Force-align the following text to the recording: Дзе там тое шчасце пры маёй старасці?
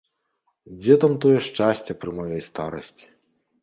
Дзе 0.79 0.93
там 1.03 1.13
тое 1.27 1.37
шчасце 1.51 1.91
пры 2.01 2.11
маёй 2.23 2.41
старасці? 2.51 3.05